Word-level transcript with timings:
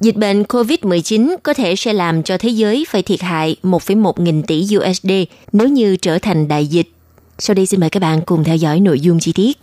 Dịch 0.00 0.16
bệnh 0.16 0.42
COVID-19 0.42 1.36
có 1.42 1.54
thể 1.54 1.76
sẽ 1.76 1.92
làm 1.92 2.22
cho 2.22 2.38
thế 2.38 2.48
giới 2.48 2.84
phải 2.88 3.02
thiệt 3.02 3.22
hại 3.22 3.56
1,1 3.62 4.12
nghìn 4.16 4.42
tỷ 4.42 4.66
USD 4.76 5.10
nếu 5.52 5.68
như 5.68 5.96
trở 5.96 6.18
thành 6.18 6.48
đại 6.48 6.66
dịch. 6.66 6.90
Sau 7.38 7.54
đây 7.54 7.66
xin 7.66 7.80
mời 7.80 7.90
các 7.90 8.00
bạn 8.00 8.20
cùng 8.26 8.44
theo 8.44 8.56
dõi 8.56 8.80
nội 8.80 9.00
dung 9.00 9.20
chi 9.20 9.32
tiết. 9.32 9.58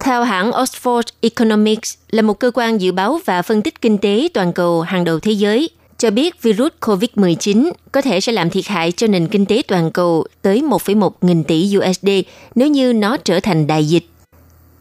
Theo 0.00 0.24
hãng 0.24 0.50
Oxford 0.50 1.02
Economics 1.20 1.94
là 2.10 2.22
một 2.22 2.34
cơ 2.40 2.50
quan 2.54 2.80
dự 2.80 2.92
báo 2.92 3.20
và 3.24 3.42
phân 3.42 3.62
tích 3.62 3.80
kinh 3.80 3.98
tế 3.98 4.28
toàn 4.34 4.52
cầu 4.52 4.80
hàng 4.80 5.04
đầu 5.04 5.20
thế 5.20 5.32
giới, 5.32 5.70
cho 5.98 6.10
biết 6.10 6.42
virus 6.42 6.72
COVID-19 6.80 7.70
có 7.92 8.00
thể 8.00 8.20
sẽ 8.20 8.32
làm 8.32 8.50
thiệt 8.50 8.66
hại 8.66 8.92
cho 8.92 9.06
nền 9.06 9.28
kinh 9.28 9.46
tế 9.46 9.62
toàn 9.68 9.90
cầu 9.90 10.26
tới 10.42 10.62
1,1 10.62 11.10
nghìn 11.20 11.44
tỷ 11.44 11.76
USD 11.78 12.08
nếu 12.54 12.68
như 12.68 12.92
nó 12.92 13.16
trở 13.16 13.40
thành 13.40 13.66
đại 13.66 13.84
dịch. 13.84 14.06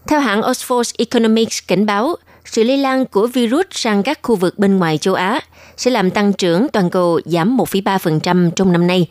Theo 0.07 0.19
hãng 0.19 0.41
Oxford 0.41 0.93
Economics 0.97 1.59
cảnh 1.67 1.85
báo, 1.85 2.15
sự 2.45 2.63
lây 2.63 2.77
lan 2.77 3.05
của 3.05 3.27
virus 3.27 3.65
sang 3.71 4.03
các 4.03 4.19
khu 4.23 4.35
vực 4.35 4.59
bên 4.59 4.77
ngoài 4.77 4.97
châu 4.97 5.13
Á 5.13 5.41
sẽ 5.77 5.91
làm 5.91 6.11
tăng 6.11 6.33
trưởng 6.33 6.67
toàn 6.73 6.89
cầu 6.89 7.19
giảm 7.25 7.57
1,3% 7.57 8.51
trong 8.51 8.71
năm 8.71 8.87
nay, 8.87 9.07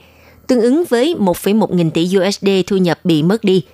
tương 0.47 0.61
ứng 0.61 0.85
với 0.89 1.15
1,1 1.19 1.75
nghìn 1.75 1.91
tỷ 1.91 2.11
USD 2.19 2.49
thu 2.67 2.77
nhập 2.77 3.01
bị 3.05 3.23
mất 3.23 3.45
đi. 3.45 3.65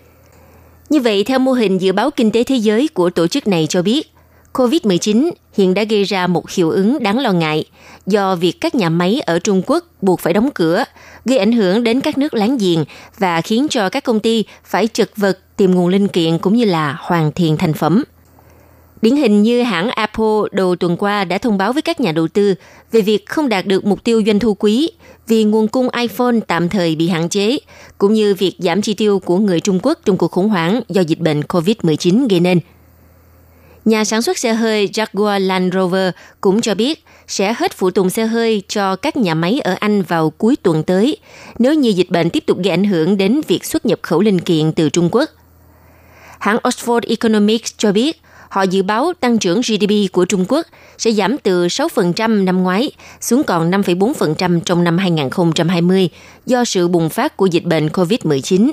Như 0.89 1.01
vậy, 1.01 1.25
theo 1.25 1.39
mô 1.39 1.53
hình 1.53 1.79
dự 1.79 1.93
báo 1.93 2.11
kinh 2.11 2.31
tế 2.31 2.45
thế 2.45 2.57
giới 2.57 2.89
của 2.89 3.11
tổ 3.11 3.27
chức 3.27 3.47
này 3.47 3.67
cho 3.69 3.83
biết, 3.83 4.13
COVID-19 4.53 5.31
hiện 5.55 5.75
đã 5.75 5.85
gây 5.85 6.05
ra 6.05 6.27
một 6.27 6.51
hiệu 6.51 6.71
ứng 6.71 7.03
đáng 7.03 7.19
lo 7.19 7.33
ngại 7.33 7.65
do 8.07 8.37
việc 8.37 8.61
các 8.61 8.75
nhà 8.75 8.89
máy 8.89 9.21
ở 9.21 9.39
Trung 9.39 9.63
Quốc 9.67 9.85
buộc 10.03 10.21
phải 10.21 10.33
đóng 10.33 10.51
cửa, 10.55 10.85
gây 11.25 11.39
ảnh 11.39 11.53
hưởng 11.53 11.85
đến 11.85 12.01
các 12.01 12.19
nước 12.19 12.35
láng 12.35 12.59
giềng 12.59 12.85
và 13.19 13.41
khiến 13.41 13.67
cho 13.71 13.89
các 13.89 14.05
công 14.05 14.21
ty 14.21 14.45
phải 14.65 14.87
chật 14.87 15.11
vật 15.17 15.39
tìm 15.57 15.75
nguồn 15.75 15.89
linh 15.89 16.09
kiện 16.09 16.39
cũng 16.39 16.57
như 16.57 16.65
là 16.65 16.97
hoàn 17.01 17.33
thiện 17.33 17.57
thành 17.57 17.75
phẩm. 17.75 18.05
Điển 19.03 19.17
hình 19.17 19.43
như 19.43 19.63
hãng 19.63 19.91
Apple 19.91 20.43
đầu 20.53 20.77
tuần 20.77 20.97
qua 20.97 21.25
đã 21.25 21.39
thông 21.39 21.59
báo 21.59 21.73
với 21.73 21.83
các 21.83 22.01
nhà 22.01 22.13
đầu 22.13 22.29
tư 22.29 22.55
về 22.93 23.01
việc 23.01 23.27
không 23.27 23.49
đạt 23.49 23.67
được 23.67 23.85
mục 23.85 24.05
tiêu 24.05 24.23
doanh 24.27 24.39
thu 24.39 24.55
quý 24.55 24.91
vì 25.27 25.45
nguồn 25.45 25.69
cung 25.69 25.89
iPhone 25.89 26.41
tạm 26.47 26.69
thời 26.69 26.97
bị 26.97 27.09
hạn 27.09 27.29
chế, 27.29 27.59
cũng 27.99 28.13
như 28.13 28.35
việc 28.35 28.55
giảm 28.59 28.83
chi 28.83 28.95
tiêu 28.95 29.19
của 29.19 29.39
người 29.39 29.61
Trung 29.61 29.79
Quốc 29.83 29.99
trong 30.05 30.17
cuộc 30.17 30.31
khủng 30.31 30.49
hoảng 30.49 30.81
do 30.89 31.01
dịch 31.01 31.19
bệnh 31.19 31.41
COVID-19 31.41 32.29
gây 32.29 32.41
nên. 32.41 32.61
Nhà 33.85 34.05
sản 34.05 34.23
xuất 34.23 34.39
xe 34.39 34.53
hơi 34.53 34.89
Jaguar 34.93 35.47
Land 35.47 35.75
Rover 35.75 36.11
cũng 36.41 36.61
cho 36.61 36.75
biết 36.75 37.05
sẽ 37.27 37.55
hết 37.59 37.73
phụ 37.73 37.91
tùng 37.91 38.11
xe 38.11 38.27
hơi 38.27 38.63
cho 38.69 38.97
các 38.97 39.17
nhà 39.17 39.35
máy 39.35 39.61
ở 39.61 39.77
Anh 39.81 40.03
vào 40.03 40.31
cuối 40.31 40.57
tuần 40.63 40.83
tới, 40.83 41.17
nếu 41.59 41.75
như 41.75 41.89
dịch 41.89 42.11
bệnh 42.11 42.31
tiếp 42.31 42.45
tục 42.47 42.59
gây 42.59 42.71
ảnh 42.71 42.85
hưởng 42.85 43.17
đến 43.17 43.41
việc 43.49 43.65
xuất 43.65 43.87
nhập 43.87 43.99
khẩu 44.03 44.21
linh 44.21 44.41
kiện 44.41 44.73
từ 44.73 44.89
Trung 44.89 45.09
Quốc. 45.13 45.31
Hãng 46.39 46.57
Oxford 46.57 47.01
Economics 47.09 47.75
cho 47.77 47.93
biết, 47.93 48.23
họ 48.49 48.63
dự 48.63 48.83
báo 48.83 49.13
tăng 49.21 49.39
trưởng 49.39 49.61
GDP 49.61 50.13
của 50.13 50.25
Trung 50.25 50.45
Quốc 50.49 50.67
sẽ 50.99 51.13
giảm 51.13 51.39
từ 51.39 51.67
6% 51.67 52.45
năm 52.45 52.63
ngoái 52.63 52.91
xuống 53.21 53.45
còn 53.45 53.71
5,4% 53.71 54.61
trong 54.61 54.85
năm 54.85 54.99
2020 54.99 56.09
do 56.47 56.65
sự 56.65 56.89
bùng 56.89 57.09
phát 57.09 57.37
của 57.37 57.47
dịch 57.47 57.65
bệnh 57.65 57.89
COVID-19. 57.89 58.71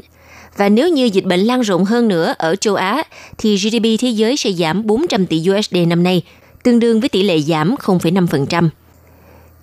Và 0.57 0.69
nếu 0.69 0.89
như 0.89 1.05
dịch 1.05 1.25
bệnh 1.25 1.39
lan 1.39 1.61
rộng 1.61 1.85
hơn 1.85 2.07
nữa 2.07 2.33
ở 2.37 2.55
châu 2.55 2.75
Á, 2.75 3.03
thì 3.37 3.55
GDP 3.55 3.83
thế 3.99 4.09
giới 4.09 4.37
sẽ 4.37 4.51
giảm 4.51 4.87
400 4.87 5.25
tỷ 5.25 5.45
USD 5.57 5.75
năm 5.87 6.03
nay, 6.03 6.21
tương 6.63 6.79
đương 6.79 6.99
với 6.99 7.09
tỷ 7.09 7.23
lệ 7.23 7.39
giảm 7.39 7.75
0,5%. 7.75 8.69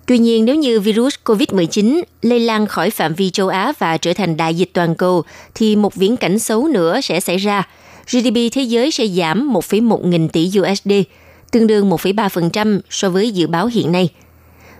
Tuy 0.05 0.17
nhiên, 0.17 0.45
nếu 0.45 0.55
như 0.55 0.79
virus 0.79 1.15
COVID-19 1.25 2.01
lây 2.21 2.39
lan 2.39 2.67
khỏi 2.67 2.89
phạm 2.89 3.13
vi 3.13 3.29
châu 3.29 3.47
Á 3.47 3.73
và 3.79 3.97
trở 3.97 4.13
thành 4.13 4.37
đại 4.37 4.55
dịch 4.55 4.69
toàn 4.73 4.95
cầu, 4.95 5.23
thì 5.55 5.75
một 5.75 5.95
viễn 5.95 6.17
cảnh 6.17 6.39
xấu 6.39 6.67
nữa 6.67 7.01
sẽ 7.01 7.19
xảy 7.19 7.37
ra. 7.37 7.63
GDP 8.07 8.35
thế 8.51 8.61
giới 8.61 8.91
sẽ 8.91 9.07
giảm 9.07 9.53
1,1 9.53 10.07
nghìn 10.07 10.29
tỷ 10.29 10.51
USD, 10.59 10.91
tương 11.51 11.67
đương 11.67 11.89
1,3% 11.89 12.79
so 12.89 13.09
với 13.09 13.31
dự 13.31 13.47
báo 13.47 13.67
hiện 13.67 13.91
nay. 13.91 14.09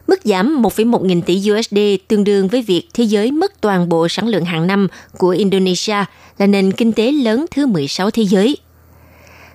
Mức 0.08 0.20
giảm 0.24 0.62
1,1 0.62 1.06
nghìn 1.06 1.22
tỷ 1.22 1.52
USD 1.52 1.78
tương 2.08 2.24
đương 2.24 2.48
với 2.48 2.62
việc 2.62 2.88
thế 2.94 3.04
giới 3.04 3.32
mất 3.32 3.62
toàn 3.62 3.90
bộ 3.90 4.08
sản 4.08 4.28
lượng 4.28 4.46
hàng 4.46 4.68
năm 4.68 4.88
của 5.18 5.30
Indonesia 5.30 6.06
là 6.38 6.48
nền 6.48 6.72
kinh 6.72 6.94
tế 6.94 7.12
lớn 7.12 7.46
thứ 7.52 7.66
16 7.66 8.12
thế 8.12 8.24
giới. 8.24 8.58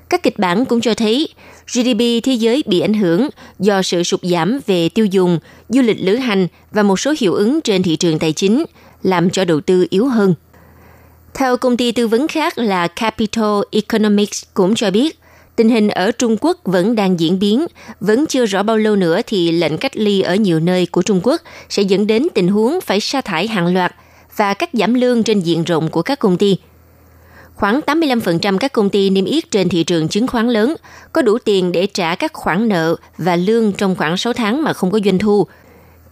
Các 0.09 0.23
kịch 0.23 0.39
bản 0.39 0.65
cũng 0.65 0.81
cho 0.81 0.95
thấy 0.95 1.29
GDP 1.75 1.99
thế 1.99 2.33
giới 2.33 2.63
bị 2.67 2.81
ảnh 2.81 2.95
hưởng 2.95 3.29
do 3.59 3.83
sự 3.83 4.03
sụt 4.03 4.21
giảm 4.23 4.61
về 4.67 4.89
tiêu 4.89 5.07
dùng, 5.07 5.39
du 5.69 5.83
lịch 5.83 6.01
lữ 6.01 6.17
hành 6.17 6.47
và 6.73 6.83
một 6.83 7.01
số 7.01 7.15
hiệu 7.21 7.35
ứng 7.35 7.61
trên 7.61 7.83
thị 7.83 7.97
trường 7.97 8.19
tài 8.19 8.33
chính, 8.33 8.65
làm 9.03 9.31
cho 9.31 9.45
đầu 9.45 9.61
tư 9.61 9.87
yếu 9.91 10.07
hơn. 10.07 10.35
Theo 11.35 11.57
công 11.57 11.77
ty 11.77 11.93
tư 11.93 12.09
vấn 12.09 12.29
khác 12.29 12.59
là 12.59 12.89
Capital 12.89 13.61
Economics 13.71 14.43
cũng 14.55 14.75
cho 14.75 14.91
biết, 14.91 15.20
tình 15.61 15.71
hình 15.71 15.89
ở 15.89 16.11
Trung 16.11 16.37
Quốc 16.41 16.59
vẫn 16.65 16.95
đang 16.95 17.21
diễn 17.21 17.39
biến, 17.39 17.67
vẫn 18.01 18.27
chưa 18.27 18.47
rõ 18.47 18.63
bao 18.63 18.77
lâu 18.77 18.97
nữa 18.97 19.21
thì 19.27 19.53
lệnh 19.53 19.79
cách 19.79 19.97
ly 19.97 20.21
ở 20.21 20.35
nhiều 20.35 20.61
nơi 20.61 20.87
của 20.87 21.03
Trung 21.03 21.21
Quốc 21.23 21.41
sẽ 21.69 21.83
dẫn 21.83 22.07
đến 22.07 22.27
tình 22.35 22.49
huống 22.49 22.81
phải 22.81 23.01
sa 23.01 23.21
thải 23.21 23.49
hàng 23.49 23.75
loạt 23.75 23.95
và 24.37 24.55
cắt 24.55 24.71
giảm 24.73 24.95
lương 24.95 25.23
trên 25.23 25.41
diện 25.41 25.65
rộng 25.65 25.89
của 25.91 26.03
các 26.03 26.19
công 26.19 26.37
ty– 26.37 26.57
Khoảng 27.55 27.81
85% 27.87 28.59
các 28.59 28.73
công 28.73 28.91
ty 28.91 29.11
niêm 29.11 29.25
yết 29.25 29.51
trên 29.51 29.69
thị 29.69 29.85
trường 29.85 30.09
chứng 30.09 30.27
khoán 30.27 30.49
lớn 30.49 30.75
có 31.13 31.23
đủ 31.23 31.39
tiền 31.39 31.73
để 31.73 31.87
trả 31.87 32.15
các 32.15 32.33
khoản 32.33 32.69
nợ 32.69 32.97
và 33.19 33.37
lương 33.37 33.73
trong 33.73 33.97
khoảng 33.97 34.17
6 34.17 34.33
tháng 34.33 34.63
mà 34.63 34.73
không 34.73 34.91
có 34.91 34.99
doanh 35.05 35.19
thu. 35.19 35.47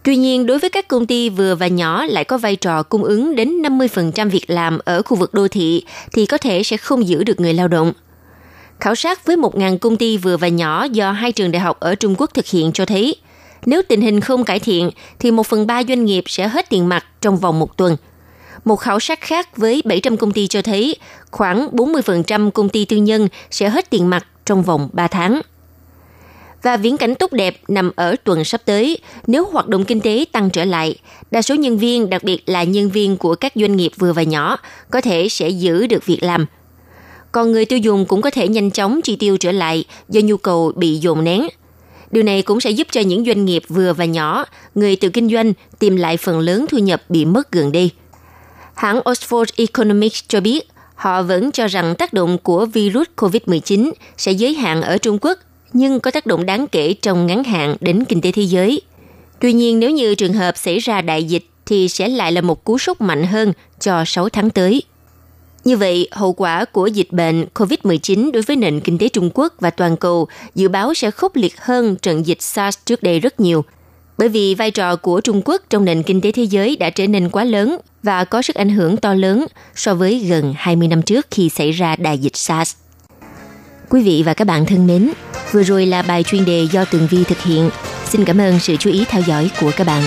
Tuy 0.03 0.15
nhiên, 0.15 0.45
đối 0.45 0.59
với 0.59 0.69
các 0.69 0.87
công 0.87 1.05
ty 1.05 1.29
vừa 1.29 1.55
và 1.55 1.67
nhỏ 1.67 2.05
lại 2.05 2.23
có 2.23 2.37
vai 2.37 2.55
trò 2.55 2.83
cung 2.83 3.03
ứng 3.03 3.35
đến 3.35 3.61
50% 3.61 4.29
việc 4.29 4.49
làm 4.49 4.79
ở 4.85 5.01
khu 5.01 5.17
vực 5.17 5.33
đô 5.33 5.47
thị 5.47 5.83
thì 6.13 6.25
có 6.25 6.37
thể 6.37 6.63
sẽ 6.63 6.77
không 6.77 7.07
giữ 7.07 7.23
được 7.23 7.39
người 7.39 7.53
lao 7.53 7.67
động. 7.67 7.93
Khảo 8.79 8.95
sát 8.95 9.25
với 9.25 9.37
1.000 9.37 9.77
công 9.77 9.97
ty 9.97 10.17
vừa 10.17 10.37
và 10.37 10.47
nhỏ 10.47 10.83
do 10.83 11.11
hai 11.11 11.31
trường 11.31 11.51
đại 11.51 11.59
học 11.59 11.79
ở 11.79 11.95
Trung 11.95 12.15
Quốc 12.17 12.33
thực 12.33 12.45
hiện 12.45 12.71
cho 12.71 12.85
thấy, 12.85 13.15
nếu 13.65 13.81
tình 13.81 14.01
hình 14.01 14.21
không 14.21 14.43
cải 14.43 14.59
thiện 14.59 14.89
thì 15.19 15.31
1 15.31 15.47
phần 15.47 15.67
3 15.67 15.83
doanh 15.83 16.05
nghiệp 16.05 16.23
sẽ 16.27 16.47
hết 16.47 16.69
tiền 16.69 16.89
mặt 16.89 17.05
trong 17.21 17.37
vòng 17.37 17.59
một 17.59 17.77
tuần– 17.77 17.97
một 18.65 18.75
khảo 18.75 18.99
sát 18.99 19.21
khác 19.21 19.57
với 19.57 19.81
700 19.85 20.17
công 20.17 20.31
ty 20.31 20.47
cho 20.47 20.61
thấy 20.61 20.95
khoảng 21.31 21.69
40% 21.71 22.51
công 22.51 22.69
ty 22.69 22.85
tư 22.85 22.97
nhân 22.97 23.27
sẽ 23.51 23.69
hết 23.69 23.89
tiền 23.89 24.09
mặt 24.09 24.25
trong 24.45 24.63
vòng 24.63 24.89
3 24.93 25.07
tháng. 25.07 25.41
Và 26.63 26.77
viễn 26.77 26.97
cảnh 26.97 27.15
tốt 27.15 27.33
đẹp 27.33 27.61
nằm 27.67 27.91
ở 27.95 28.15
tuần 28.23 28.43
sắp 28.43 28.61
tới, 28.65 28.97
nếu 29.27 29.45
hoạt 29.45 29.67
động 29.67 29.85
kinh 29.85 30.01
tế 30.01 30.25
tăng 30.31 30.49
trở 30.49 30.65
lại, 30.65 30.95
đa 31.31 31.41
số 31.41 31.55
nhân 31.55 31.77
viên, 31.77 32.09
đặc 32.09 32.23
biệt 32.23 32.49
là 32.49 32.63
nhân 32.63 32.89
viên 32.89 33.17
của 33.17 33.35
các 33.35 33.53
doanh 33.55 33.75
nghiệp 33.75 33.91
vừa 33.97 34.13
và 34.13 34.23
nhỏ, 34.23 34.57
có 34.91 35.01
thể 35.01 35.29
sẽ 35.29 35.49
giữ 35.49 35.87
được 35.87 36.05
việc 36.05 36.23
làm. 36.23 36.45
Còn 37.31 37.51
người 37.51 37.65
tiêu 37.65 37.79
dùng 37.79 38.05
cũng 38.05 38.21
có 38.21 38.29
thể 38.29 38.47
nhanh 38.47 38.71
chóng 38.71 39.01
chi 39.01 39.15
tiêu 39.15 39.37
trở 39.37 39.51
lại 39.51 39.83
do 40.09 40.21
nhu 40.23 40.37
cầu 40.37 40.71
bị 40.75 40.95
dồn 40.95 41.23
nén. 41.23 41.47
Điều 42.11 42.23
này 42.23 42.41
cũng 42.41 42.61
sẽ 42.61 42.69
giúp 42.69 42.87
cho 42.91 43.01
những 43.01 43.25
doanh 43.25 43.45
nghiệp 43.45 43.63
vừa 43.69 43.93
và 43.93 44.05
nhỏ, 44.05 44.45
người 44.75 44.95
tự 44.95 45.09
kinh 45.09 45.29
doanh 45.29 45.53
tìm 45.79 45.95
lại 45.95 46.17
phần 46.17 46.39
lớn 46.39 46.65
thu 46.69 46.77
nhập 46.77 47.01
bị 47.09 47.25
mất 47.25 47.51
gần 47.51 47.71
đây. 47.71 47.91
Hãng 48.75 48.99
Oxford 48.99 49.45
Economics 49.57 50.23
cho 50.27 50.41
biết 50.41 50.67
họ 50.95 51.21
vẫn 51.21 51.51
cho 51.51 51.67
rằng 51.67 51.95
tác 51.95 52.13
động 52.13 52.37
của 52.43 52.65
virus 52.65 53.07
COVID-19 53.15 53.91
sẽ 54.17 54.31
giới 54.31 54.53
hạn 54.53 54.81
ở 54.81 54.97
Trung 54.97 55.17
Quốc, 55.21 55.37
nhưng 55.73 55.99
có 55.99 56.11
tác 56.11 56.25
động 56.25 56.45
đáng 56.45 56.67
kể 56.67 56.93
trong 56.93 57.27
ngắn 57.27 57.43
hạn 57.43 57.75
đến 57.81 58.05
kinh 58.05 58.21
tế 58.21 58.31
thế 58.31 58.43
giới. 58.43 58.81
Tuy 59.39 59.53
nhiên, 59.53 59.79
nếu 59.79 59.91
như 59.91 60.15
trường 60.15 60.33
hợp 60.33 60.57
xảy 60.57 60.79
ra 60.79 61.01
đại 61.01 61.23
dịch 61.23 61.45
thì 61.65 61.89
sẽ 61.89 62.07
lại 62.07 62.31
là 62.31 62.41
một 62.41 62.63
cú 62.63 62.77
sốc 62.77 63.01
mạnh 63.01 63.27
hơn 63.27 63.53
cho 63.79 64.03
6 64.05 64.29
tháng 64.29 64.49
tới. 64.49 64.83
Như 65.63 65.77
vậy, 65.77 66.07
hậu 66.11 66.33
quả 66.33 66.65
của 66.65 66.87
dịch 66.87 67.11
bệnh 67.11 67.45
COVID-19 67.53 68.31
đối 68.31 68.43
với 68.43 68.55
nền 68.55 68.79
kinh 68.79 68.97
tế 68.97 69.09
Trung 69.09 69.29
Quốc 69.33 69.53
và 69.59 69.69
toàn 69.69 69.97
cầu 69.97 70.27
dự 70.55 70.67
báo 70.67 70.93
sẽ 70.93 71.11
khốc 71.11 71.35
liệt 71.35 71.61
hơn 71.61 71.95
trận 71.95 72.25
dịch 72.25 72.41
SARS 72.41 72.77
trước 72.85 73.03
đây 73.03 73.19
rất 73.19 73.39
nhiều– 73.39 73.63
bởi 74.19 74.29
vì 74.29 74.55
vai 74.55 74.71
trò 74.71 74.95
của 74.95 75.21
Trung 75.21 75.41
Quốc 75.45 75.61
trong 75.69 75.85
nền 75.85 76.03
kinh 76.03 76.21
tế 76.21 76.31
thế 76.31 76.43
giới 76.43 76.75
đã 76.75 76.89
trở 76.89 77.07
nên 77.07 77.29
quá 77.29 77.43
lớn 77.43 77.77
và 78.03 78.23
có 78.23 78.41
sức 78.41 78.55
ảnh 78.55 78.69
hưởng 78.69 78.97
to 78.97 79.13
lớn 79.13 79.45
so 79.75 79.93
với 79.95 80.19
gần 80.19 80.53
20 80.57 80.87
năm 80.87 81.01
trước 81.01 81.27
khi 81.31 81.49
xảy 81.49 81.71
ra 81.71 81.95
đại 81.95 82.17
dịch 82.17 82.35
SARS. 82.37 82.75
Quý 83.89 84.01
vị 84.03 84.23
và 84.25 84.33
các 84.33 84.45
bạn 84.45 84.65
thân 84.65 84.87
mến, 84.87 85.11
vừa 85.51 85.63
rồi 85.63 85.85
là 85.85 86.01
bài 86.01 86.23
chuyên 86.23 86.45
đề 86.45 86.67
do 86.71 86.85
Tường 86.85 87.07
Vi 87.11 87.23
thực 87.23 87.41
hiện. 87.41 87.69
Xin 88.05 88.25
cảm 88.25 88.37
ơn 88.37 88.59
sự 88.59 88.75
chú 88.75 88.89
ý 88.89 89.05
theo 89.09 89.21
dõi 89.27 89.51
của 89.61 89.71
các 89.77 89.87
bạn. 89.87 90.03